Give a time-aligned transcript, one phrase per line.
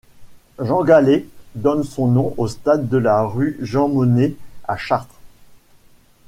[0.57, 4.33] Jean Gallet donne son nom au stade de la rue Jean-Monnet
[4.67, 5.19] à Chartres.